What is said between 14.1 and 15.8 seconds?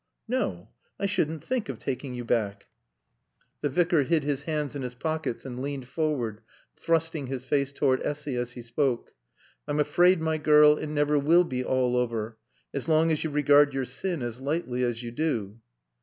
as lightly as you do."